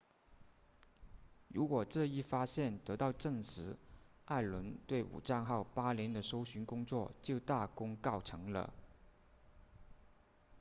[1.49, 3.77] 如果这一发现得到证实
[4.25, 8.73] 艾伦对武藏号8年的搜寻工作就大功告成了